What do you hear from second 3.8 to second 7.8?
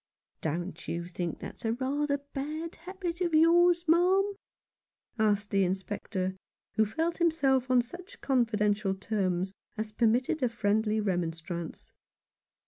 ma'am?" asked the Inspector, who felt himself